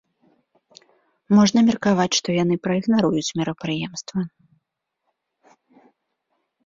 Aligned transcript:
Можна 1.39 1.59
меркаваць, 1.67 2.15
што 2.19 2.27
яны 2.43 2.55
праігнаруюць 2.65 3.33
мерапрыемства. 3.43 4.27